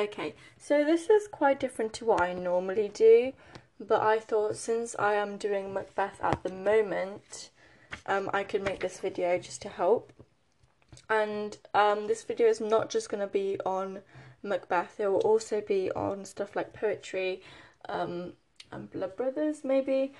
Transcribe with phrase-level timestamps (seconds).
[0.00, 3.34] Okay, so this is quite different to what I normally do,
[3.78, 7.50] but I thought since I am doing Macbeth at the moment,
[8.06, 10.10] um, I could make this video just to help.
[11.10, 13.98] And um, this video is not just going to be on
[14.42, 17.42] Macbeth, it will also be on stuff like poetry
[17.86, 18.32] um,
[18.72, 20.14] and Blood Brothers, maybe.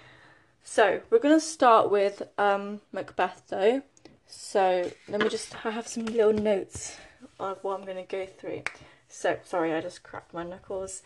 [0.62, 3.80] So, we're going to start with um, Macbeth though.
[4.26, 6.98] So, let me just I have some little notes
[7.38, 8.64] of what I'm going to go through.
[9.12, 11.02] So, sorry, I just cracked my knuckles.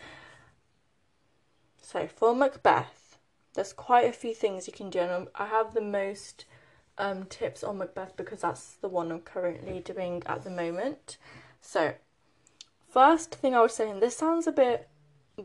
[1.81, 3.17] So, for Macbeth,
[3.55, 6.45] there's quite a few things you can do, and I have the most
[6.99, 11.17] um, tips on Macbeth because that's the one I'm currently doing at the moment.
[11.61, 11.95] So,
[12.87, 14.87] first thing I would say, and this sounds a bit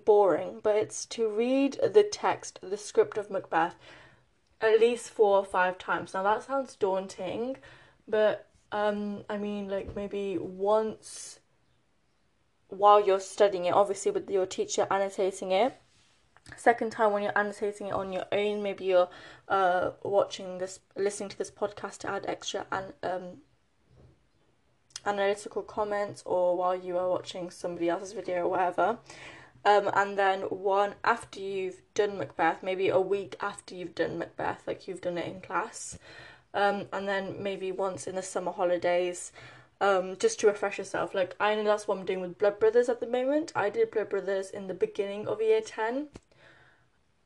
[0.04, 3.76] boring, but it's to read the text, the script of Macbeth,
[4.60, 6.12] at least four or five times.
[6.12, 7.56] Now, that sounds daunting,
[8.06, 11.39] but um, I mean, like maybe once
[12.70, 15.76] while you're studying it, obviously with your teacher annotating it.
[16.56, 19.08] Second time when you're annotating it on your own, maybe you're
[19.48, 23.22] uh, watching this, listening to this podcast to add extra and um,
[25.04, 28.98] analytical comments, or while you are watching somebody else's video or whatever.
[29.64, 34.62] Um, and then one after you've done Macbeth, maybe a week after you've done Macbeth,
[34.66, 35.98] like you've done it in class.
[36.54, 39.32] Um, and then maybe once in the summer holidays,
[39.80, 41.14] um, just to refresh yourself.
[41.14, 43.52] Like I know that's what I'm doing with Blood Brothers at the moment.
[43.54, 46.08] I did Blood Brothers in the beginning of year ten,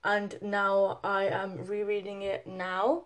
[0.05, 3.05] and now I am rereading it now,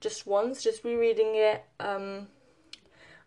[0.00, 1.64] just once, just rereading it.
[1.78, 2.28] Um,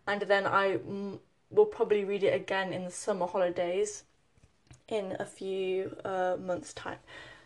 [0.06, 1.18] and then I mm,
[1.50, 4.04] will probably read it again in the summer holidays,
[4.88, 6.98] in a few uh, months' time.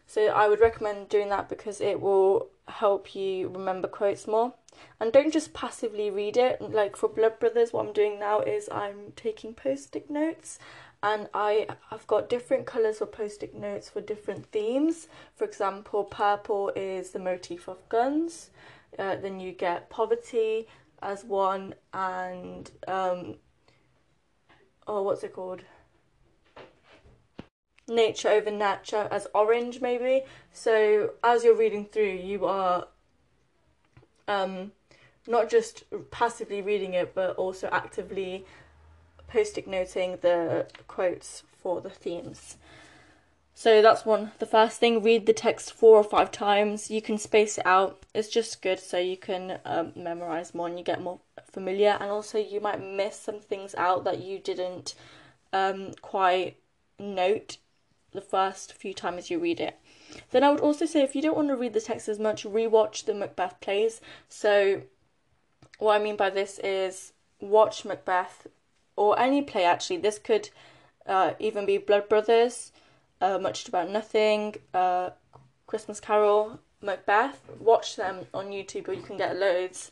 [0.07, 4.55] So I would recommend doing that because it will help you remember quotes more.
[4.99, 6.61] And don't just passively read it.
[6.61, 10.59] Like for Blood Brothers, what I'm doing now is I'm taking post-it notes
[11.03, 15.09] and I have got different colours for post-it notes for different themes.
[15.35, 18.51] For example, purple is the motif of guns.
[18.99, 20.67] Uh, then you get poverty
[21.03, 23.37] as one and um,
[24.87, 25.63] oh, what's it called?
[27.91, 30.23] nature over nature as orange maybe
[30.53, 32.87] so as you're reading through you are
[34.29, 34.71] um
[35.27, 38.45] not just passively reading it but also actively
[39.29, 42.57] post-it noting the quotes for the themes
[43.55, 47.19] so that's one the first thing read the text four or five times you can
[47.19, 51.03] space it out it's just good so you can um, memorize more and you get
[51.03, 54.95] more familiar and also you might miss some things out that you didn't
[55.53, 56.57] um, quite
[56.99, 57.59] note
[58.13, 59.79] the first few times you read it.
[60.31, 62.45] Then I would also say if you don't want to read the text as much,
[62.45, 64.01] rewatch the Macbeth plays.
[64.29, 64.83] So
[65.81, 68.47] what I mean by this is watch Macbeth
[68.97, 69.97] or any play actually.
[69.97, 70.51] This could
[71.07, 72.73] uh, even be Blood Brothers,
[73.21, 75.11] uh, Much About Nothing, uh,
[75.67, 77.41] Christmas Carol, Macbeth.
[77.59, 79.91] Watch them on YouTube or you can get loads.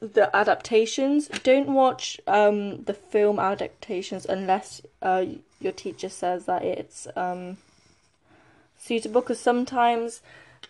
[0.00, 1.28] The adaptations.
[1.42, 5.24] Don't watch um, the film adaptations unless uh,
[5.60, 7.56] your teacher says that it's um,
[8.76, 10.22] suitable because sometimes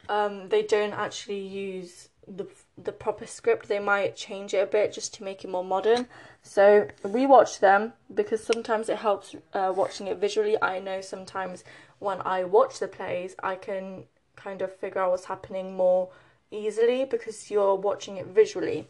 [0.09, 2.47] um, they don't actually use the
[2.85, 6.07] the proper script they might change it a bit just to make it more modern
[6.43, 11.65] so rewatch them because sometimes it helps uh, watching it visually i know sometimes
[11.99, 14.05] when i watch the plays i can
[14.37, 16.09] kind of figure out what's happening more
[16.51, 18.87] easily because you're watching it visually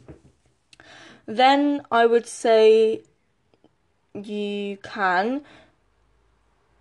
[1.26, 3.00] then i would say
[4.14, 5.42] you can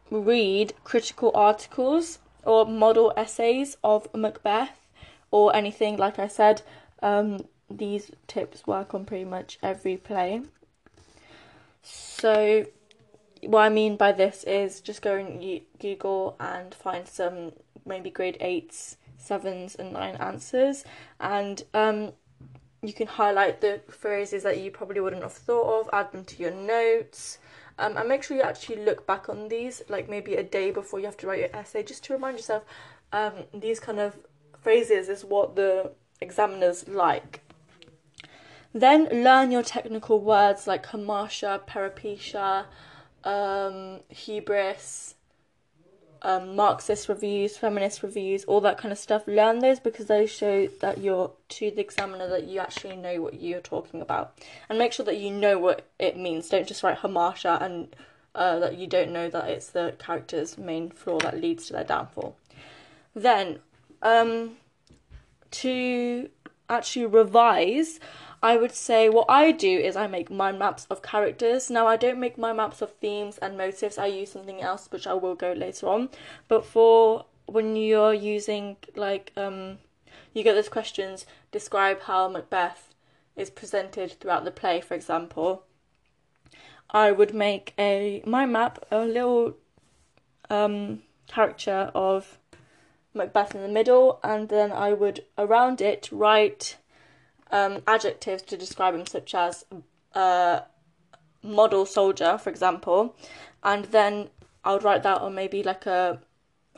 [0.09, 4.87] read critical articles or model essays of Macbeth
[5.31, 5.97] or anything.
[5.97, 6.61] Like I said,
[7.01, 10.41] um, these tips work on pretty much every play.
[11.81, 12.65] So,
[13.41, 17.53] what I mean by this is just go and Google and find some
[17.85, 20.83] maybe grade eights, sevens, and nine answers,
[21.19, 22.11] and um,
[22.81, 26.41] you can highlight the phrases that you probably wouldn't have thought of, add them to
[26.41, 27.39] your notes.
[27.79, 30.99] Um, and make sure you actually look back on these, like maybe a day before
[30.99, 32.63] you have to write your essay, just to remind yourself
[33.11, 34.15] um, these kind of
[34.59, 35.91] phrases is what the
[36.21, 37.41] examiners like.
[38.73, 42.65] Then learn your technical words like hamartia, peripeteia,
[43.23, 45.15] um, hubris,
[46.21, 49.27] um, Marxist reviews, feminist reviews, all that kind of stuff.
[49.27, 53.41] Learn those because they show that you're to the examiner that you actually know what
[53.41, 54.37] you're talking about,
[54.69, 56.49] and make sure that you know what it means.
[56.49, 57.95] Don't just write Hamartia and
[58.35, 61.83] uh, that you don't know that it's the character's main flaw that leads to their
[61.83, 62.37] downfall.
[63.15, 63.59] Then,
[64.01, 64.57] um,
[65.61, 66.29] to
[66.69, 67.99] actually revise,
[68.41, 71.69] I would say what I do is I make mind maps of characters.
[71.69, 75.07] Now, I don't make mind maps of themes and motives, I use something else, which
[75.07, 76.09] I will go later on.
[76.47, 79.79] But for when you're using, like, um,
[80.33, 82.93] you get those questions describe how Macbeth
[83.35, 85.63] is presented throughout the play, for example.
[86.89, 89.57] I would make a mind map, a little
[90.49, 92.39] um, character of
[93.17, 96.77] Macbeth in the middle, and then I would around it write
[97.51, 99.65] um, adjectives to describe him, such as
[100.13, 100.61] uh,
[101.43, 103.15] model soldier, for example,
[103.63, 104.29] and then
[104.63, 106.19] I would write that on maybe like a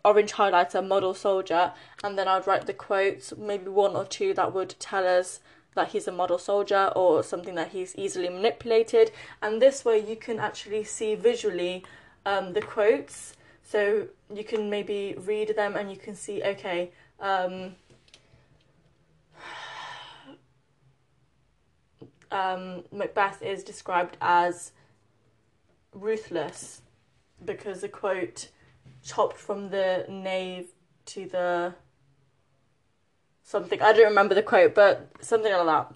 [0.05, 4.53] orange highlighter model soldier, and then I'd write the quotes, maybe one or two that
[4.53, 5.39] would tell us
[5.75, 9.11] that he's a model soldier or something that he's easily manipulated,
[9.41, 11.83] and this way you can actually see visually
[12.25, 13.33] um, the quotes
[13.69, 16.89] so you can maybe read them and you can see, okay,
[17.19, 17.75] um,
[22.31, 24.71] um, Macbeth is described as
[25.93, 26.81] ruthless
[27.45, 28.49] because the quote
[29.03, 30.69] chopped from the knave
[31.05, 31.75] to the
[33.43, 33.79] something.
[33.83, 35.93] I don't remember the quote, but something like that.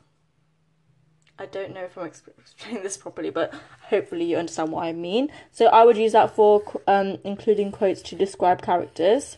[1.39, 3.53] I don't know if I'm explaining this properly, but
[3.89, 5.29] hopefully you understand what I mean.
[5.51, 9.37] So I would use that for um, including quotes to describe characters.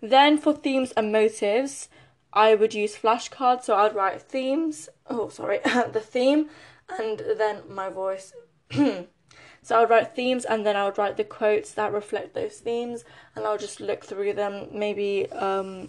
[0.00, 1.88] Then for themes and motives,
[2.32, 3.64] I would use flashcards.
[3.64, 4.88] So I'd write themes.
[5.08, 6.50] Oh, sorry, the theme,
[6.98, 8.32] and then my voice.
[8.70, 9.06] so
[9.70, 13.04] I would write themes, and then I would write the quotes that reflect those themes,
[13.34, 15.88] and I'll just look through them maybe um,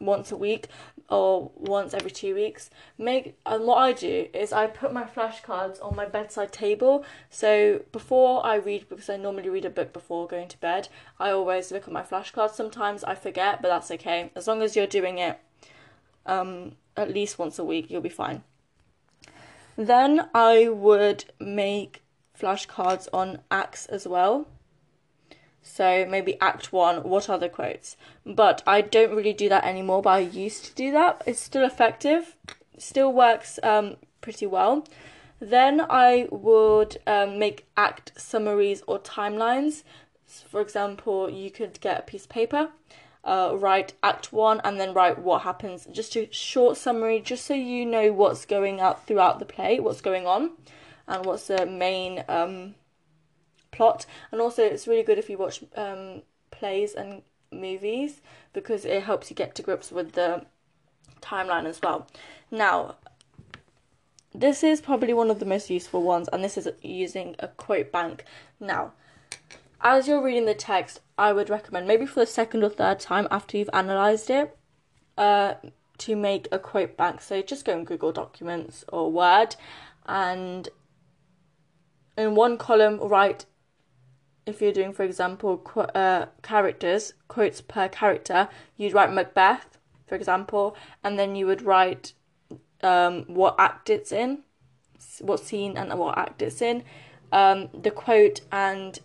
[0.00, 0.66] once a week
[1.08, 2.70] or once every two weeks.
[2.98, 7.04] Make and what I do is I put my flashcards on my bedside table.
[7.28, 10.88] So before I read, because I normally read a book before going to bed,
[11.18, 12.54] I always look at my flashcards.
[12.54, 14.30] Sometimes I forget, but that's okay.
[14.34, 15.38] As long as you're doing it
[16.26, 18.42] um, at least once a week, you'll be fine.
[19.76, 22.02] Then I would make
[22.38, 24.46] flashcards on acts as well.
[25.62, 27.96] So maybe act one, what are the quotes?
[28.24, 31.22] But I don't really do that anymore, but I used to do that.
[31.26, 32.36] It's still effective,
[32.78, 34.86] still works um, pretty well.
[35.40, 39.84] Then I would um, make act summaries or timelines.
[40.26, 42.70] For example, you could get a piece of paper,
[43.24, 45.86] uh, write act one, and then write what happens.
[45.90, 50.00] Just a short summary, just so you know what's going out throughout the play, what's
[50.00, 50.52] going on,
[51.08, 52.74] and what's the main um,
[53.80, 54.04] plot.
[54.30, 58.20] And also, it's really good if you watch um, plays and movies
[58.52, 60.44] because it helps you get to grips with the
[61.22, 62.06] timeline as well.
[62.50, 62.96] Now,
[64.34, 67.90] this is probably one of the most useful ones, and this is using a quote
[67.90, 68.26] bank.
[68.60, 68.92] Now,
[69.80, 73.26] as you're reading the text, I would recommend maybe for the second or third time
[73.30, 74.58] after you've analysed it,
[75.16, 75.54] uh,
[75.98, 77.22] to make a quote bank.
[77.22, 79.56] So just go in Google Documents or Word,
[80.04, 80.68] and
[82.18, 83.46] in one column write
[84.46, 90.14] if you're doing, for example, qu- uh, characters, quotes per character, you'd write Macbeth, for
[90.14, 92.12] example, and then you would write
[92.82, 94.42] um, what act it's in,
[95.20, 96.82] what scene and what act it's in,
[97.32, 99.00] um, the quote and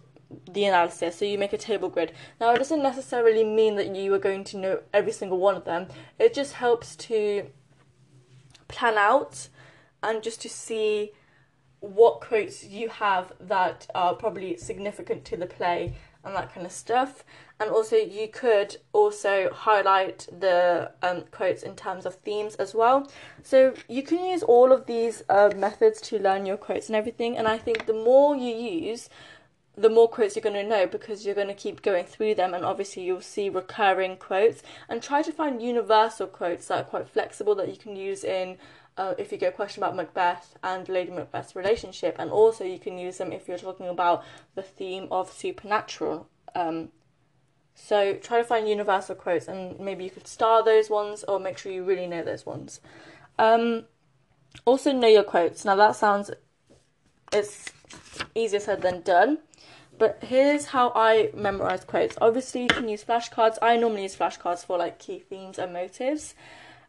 [0.52, 1.18] the analysis.
[1.18, 2.12] So you make a table grid.
[2.40, 5.66] Now, it doesn't necessarily mean that you are going to know every single one of
[5.66, 5.88] them.
[6.18, 7.48] It just helps to
[8.68, 9.50] plan out
[10.02, 11.12] and just to see
[11.80, 16.72] what quotes you have that are probably significant to the play and that kind of
[16.72, 17.24] stuff.
[17.60, 23.10] And also, you could also highlight the um, quotes in terms of themes as well.
[23.44, 27.38] So, you can use all of these uh, methods to learn your quotes and everything.
[27.38, 29.10] And I think the more you use,
[29.78, 32.54] the more quotes you're going to know because you're going to keep going through them
[32.54, 37.10] and obviously you'll see recurring quotes and try to find universal quotes that are quite
[37.10, 38.58] flexible that you can use in
[38.98, 42.80] uh, if you get a question about Macbeth and Lady Macbeth's relationship, and also you
[42.80, 44.24] can use them if you're talking about
[44.56, 46.30] the theme of supernatural.
[46.56, 46.90] Um,
[47.74, 51.58] so try to find universal quotes, and maybe you could star those ones, or make
[51.58, 52.80] sure you really know those ones.
[53.38, 53.84] Um,
[54.64, 55.66] also know your quotes.
[55.66, 56.32] Now that sounds
[57.34, 57.72] it's
[58.34, 59.40] easier said than done.
[59.98, 62.18] But here's how I memorize quotes.
[62.20, 63.58] Obviously, you can use flashcards.
[63.62, 66.36] I normally use flashcards for like key themes and motives.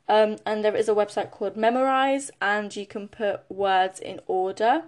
[0.09, 4.85] Um, and there is a website called Memorize, and you can put words in order.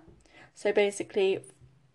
[0.55, 1.41] So basically,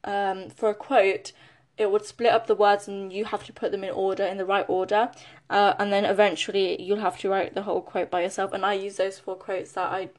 [0.03, 1.31] um, for a quote,
[1.77, 4.37] it would split up the words and you have to put them in order, in
[4.37, 5.11] the right order.
[5.49, 8.53] Uh, and then eventually you'll have to write the whole quote by yourself.
[8.53, 10.09] And I use those for quotes that I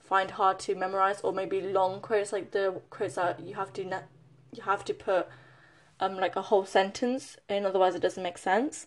[0.00, 3.84] find hard to memorize, or maybe long quotes, like the quotes that you have to
[3.84, 4.08] ne-
[4.52, 5.28] you have to put
[6.00, 8.86] um like a whole sentence in, otherwise it doesn't make sense.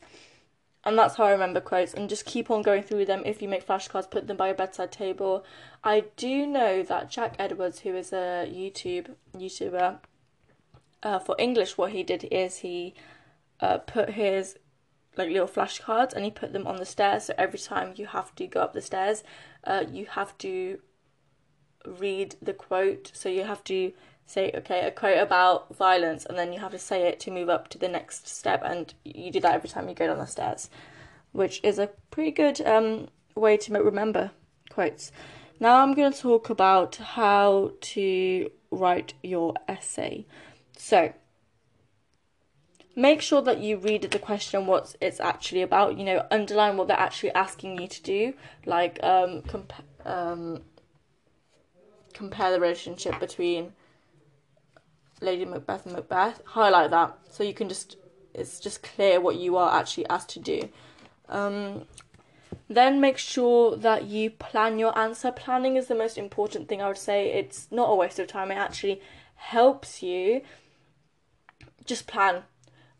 [0.85, 1.93] and that's how I remember quotes.
[1.93, 3.21] And just keep on going through them.
[3.25, 5.43] If you make flashcards, put them by your bedside table.
[5.83, 9.99] I do know that Jack Edwards, who is a YouTube YouTuber
[11.03, 12.93] uh, for English, what he did is he
[13.59, 14.57] uh, put his
[15.17, 17.25] like little flashcards and he put them on the stairs.
[17.25, 19.23] So every time you have to go up the stairs,
[19.65, 20.79] uh, you have to
[21.85, 23.11] read the quote.
[23.13, 23.91] So you have to
[24.29, 27.49] say, okay, a quote about violence, and then you have to say it to move
[27.49, 30.27] up to the next step, and you do that every time you go down the
[30.27, 30.69] stairs,
[31.31, 34.31] which is a pretty good um, way to remember
[34.69, 35.11] quotes.
[35.59, 40.27] Now I'm going to talk about how to write your essay.
[40.77, 41.13] So,
[42.95, 46.87] make sure that you read the question what it's actually about you know underline what
[46.87, 48.33] they're actually asking you to do
[48.65, 49.73] like um, comp-
[50.05, 50.61] um,
[52.13, 53.71] compare the relationship between
[55.21, 56.41] Lady Macbeth and Macbeth.
[56.45, 57.97] Highlight that so you can just
[58.33, 60.69] it's just clear what you are actually asked to do.
[61.27, 61.85] Um,
[62.67, 65.31] then make sure that you plan your answer.
[65.31, 66.81] Planning is the most important thing.
[66.81, 68.51] I would say it's not a waste of time.
[68.51, 69.01] It actually
[69.35, 70.41] helps you.
[71.85, 72.43] Just plan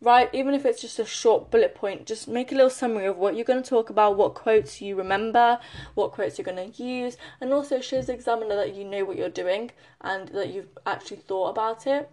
[0.01, 0.29] right?
[0.33, 3.35] Even if it's just a short bullet point, just make a little summary of what
[3.35, 5.59] you're going to talk about, what quotes you remember,
[5.95, 9.17] what quotes you're going to use, and also shows the examiner that you know what
[9.17, 12.09] you're doing and that you've actually thought about it.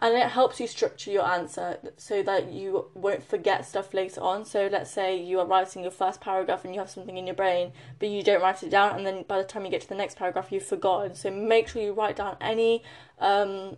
[0.00, 4.46] And it helps you structure your answer so that you won't forget stuff later on.
[4.46, 7.36] So, let's say you are writing your first paragraph and you have something in your
[7.36, 9.88] brain, but you don't write it down, and then by the time you get to
[9.88, 11.14] the next paragraph, you've forgotten.
[11.14, 12.82] So, make sure you write down any
[13.18, 13.76] um,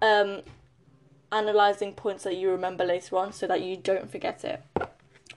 [0.00, 0.42] um,
[1.32, 4.62] analysing points that you remember later on so that you don't forget it.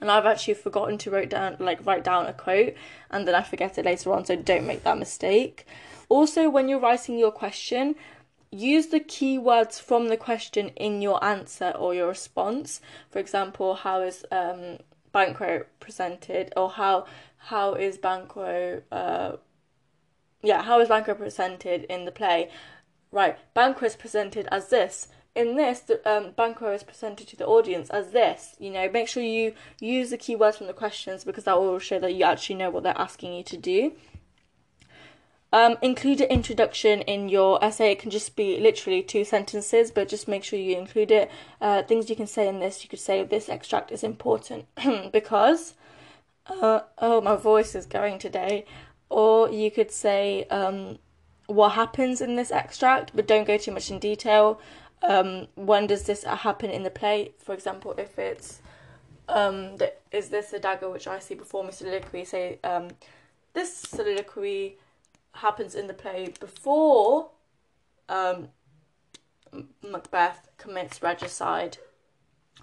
[0.00, 2.74] And I've actually forgotten to write down like write down a quote
[3.10, 5.66] and then I forget it later on, so don't make that mistake.
[6.08, 7.94] Also, when you're writing your question,
[8.50, 12.80] use the keywords from the question in your answer or your response.
[13.10, 14.78] For example, how is um,
[15.12, 17.06] Banquo presented, or how
[17.38, 19.36] how is Banquo uh,
[20.42, 22.50] yeah, how is Banquo presented in the play?
[23.10, 27.46] Right, Banquo is presented as this in this, the, um, Banquo is presented to the
[27.46, 28.54] audience as this.
[28.58, 31.98] You know, make sure you use the keywords from the questions because that will show
[31.98, 33.92] that you actually know what they're asking you to do.
[35.52, 37.92] Um, include an introduction in your essay.
[37.92, 41.30] It can just be literally two sentences, but just make sure you include it.
[41.60, 44.66] Uh, things you can say in this, you could say this extract is important
[45.12, 45.74] because,
[46.46, 48.64] uh, oh, my voice is going today.
[49.10, 50.98] Or you could say um,
[51.46, 54.60] what happens in this extract, but don't go too much in detail
[55.08, 57.32] um, when does this happen in the play?
[57.38, 58.60] For example, if it's
[59.28, 59.76] um,
[60.12, 62.24] is this a dagger which I see before me soliloquy?
[62.24, 62.88] Say um,
[63.52, 64.78] this soliloquy
[65.32, 67.30] happens in the play before
[68.08, 68.48] um,
[69.82, 71.78] Macbeth commits regicide.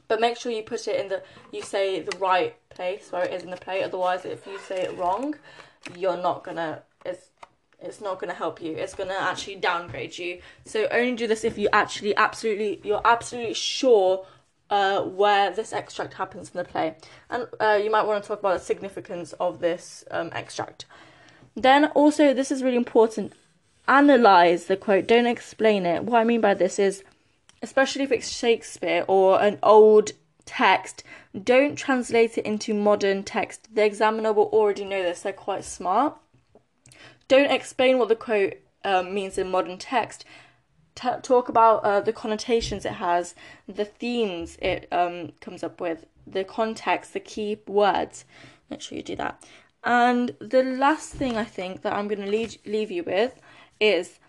[0.08, 3.34] But make sure you put it in the you say the right place where it
[3.34, 3.84] is in the play.
[3.84, 5.36] Otherwise, if you say it wrong,
[5.98, 6.84] you're not gonna.
[7.06, 7.30] It's
[7.82, 8.74] it's not going to help you.
[8.74, 10.40] It's going to actually downgrade you.
[10.66, 14.26] So only do this if you actually absolutely you're absolutely sure
[14.70, 16.96] uh, where this extract happens in the play.
[17.30, 20.86] And uh, you might want to talk about the significance of this um, extract.
[21.56, 23.34] Then also this is really important.
[23.88, 25.08] Analyze the quote.
[25.08, 26.04] Don't explain it.
[26.04, 27.04] What i mean by this is
[27.64, 30.12] especially if it's shakespeare or an old
[30.46, 31.04] text
[31.44, 33.74] don't translate it into modern text.
[33.74, 35.22] The examiner will already know this.
[35.22, 36.18] They're quite smart
[37.32, 40.26] don't explain what the quote um, means in modern text.
[40.96, 43.36] T- talk about uh, the connotations it has,
[43.70, 48.26] the themes it um, comes up with, the context, the key words.
[48.70, 49.42] Make sure you do that.
[49.82, 53.40] And the last thing I think that I'm going to leave, leave you with
[53.80, 54.20] is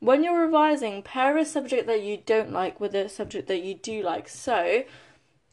[0.00, 3.72] when you're revising, pair a subject that you don't like with a subject that you
[3.72, 4.28] do like.
[4.28, 4.84] So,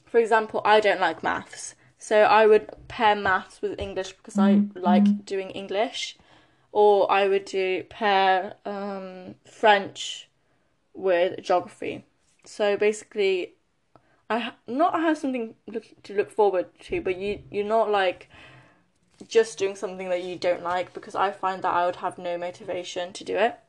[0.05, 1.75] for example, I don't like maths.
[1.97, 4.79] So I would pair maths with English because I mm-hmm.
[4.81, 6.17] like doing English
[6.71, 10.29] or I would do pair um, French
[10.93, 12.05] with geography.
[12.45, 13.53] So basically,
[14.29, 18.29] I ha- not have something look, to look forward to, but you you're not like
[19.27, 22.37] just doing something that you don't like because I find that I would have no
[22.37, 23.59] motivation to do it.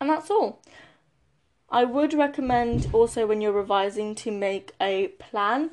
[0.00, 0.60] And that's all.
[1.70, 5.70] I would recommend also when you're revising to make a plan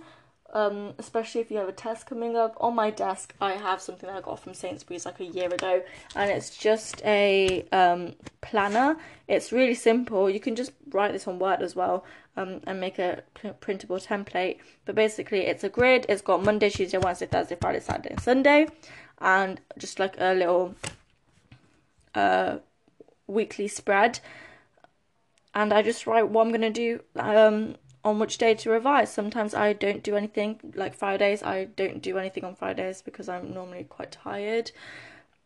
[0.53, 2.55] um, especially if you have a test coming up.
[2.59, 5.83] On my desk, I have something that I got from Sainsbury's like a year ago,
[6.15, 8.97] and it's just a um, planner.
[9.27, 10.29] It's really simple.
[10.29, 12.05] You can just write this on Word as well
[12.37, 13.23] um, and make a
[13.59, 14.59] printable template.
[14.85, 16.05] But basically, it's a grid.
[16.07, 18.67] It's got Monday, Tuesday, Wednesday, Thursday, Friday, Saturday, and Sunday,
[19.19, 20.75] and just like a little
[22.15, 22.57] uh,
[23.27, 24.19] weekly spread.
[25.53, 27.75] And I just write what I'm gonna do um,
[28.07, 29.11] on which day to revise.
[29.11, 33.53] Sometimes I don't do anything, like Fridays, I don't do anything on Fridays because I'm
[33.53, 34.71] normally quite tired.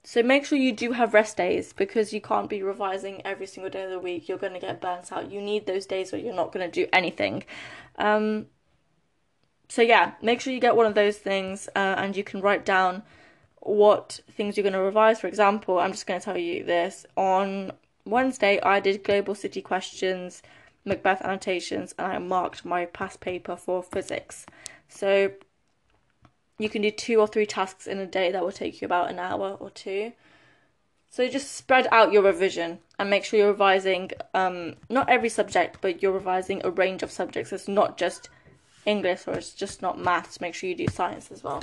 [0.03, 3.72] So make sure you do have rest days because you can't be revising every single
[3.72, 4.30] day of the week.
[4.30, 5.32] You're going to get burnt out.
[5.32, 7.44] You need those days where you're not going to do anything.
[7.98, 8.46] Um,
[9.68, 12.63] so yeah, make sure you get one of those things uh, and you can write
[12.63, 13.01] down
[13.62, 15.20] what things you're going to revise.
[15.20, 17.08] For example, I'm just going to tell you this.
[17.18, 17.72] On
[18.06, 20.44] Wednesday, I did global city questions,
[20.86, 24.46] Macbeth annotations, and I marked my past paper for physics.
[24.88, 25.32] So
[26.58, 29.10] you can do two or three tasks in a day that will take you about
[29.10, 30.14] an hour or two.
[31.10, 35.80] So just spread out your revision and make sure you're revising um, not every subject,
[35.82, 37.52] but you're revising a range of subjects.
[37.52, 38.30] It's not just
[38.86, 40.40] English or it's just not maths.
[40.40, 41.62] Make sure you do science as well.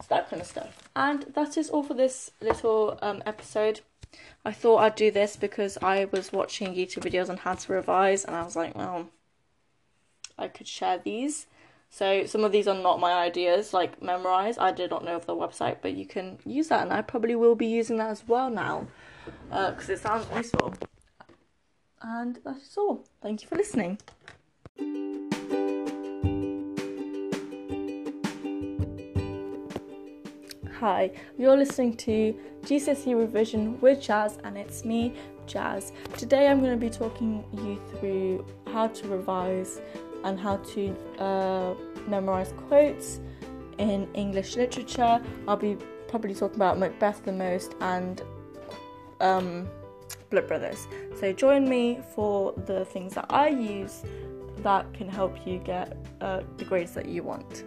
[0.00, 0.88] So that kind of stuff.
[0.96, 3.80] And that is all for this little um, episode.
[4.44, 8.24] I thought I'd do this because I was watching YouTube videos on how to revise
[8.24, 9.08] and I was like, well,
[10.38, 11.46] I could share these.
[11.90, 14.58] So some of these are not my ideas, like memorize.
[14.58, 17.34] I did not know of the website, but you can use that, and I probably
[17.34, 18.86] will be using that as well now
[19.50, 20.74] because uh, it sounds useful.
[22.02, 23.04] And that's all.
[23.22, 23.98] Thank you for listening.
[30.80, 35.12] Hi, you're listening to GCSE Revision with Jazz, and it's me,
[35.44, 35.90] Jazz.
[36.16, 39.80] Today I'm going to be talking you through how to revise
[40.22, 41.74] and how to uh,
[42.06, 43.18] memorize quotes
[43.78, 45.20] in English literature.
[45.48, 48.22] I'll be probably talking about Macbeth the most and
[49.18, 49.68] um,
[50.30, 50.86] Blood Brothers.
[51.18, 54.04] So join me for the things that I use
[54.58, 57.64] that can help you get uh, the grades that you want.